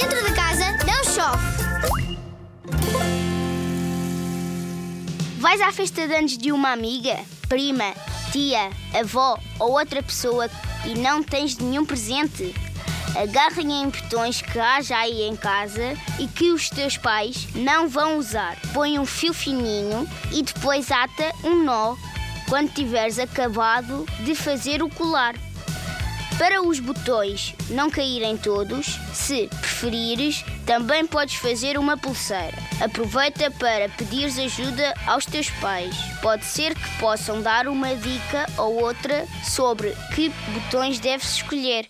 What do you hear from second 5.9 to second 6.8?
de anos de uma